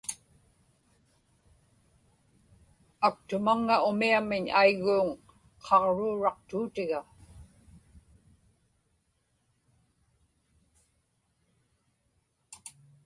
[3.07, 5.07] aktumaŋŋa umiamiñ aigguuŋ
[5.63, 7.01] qaġruuraqtuutiga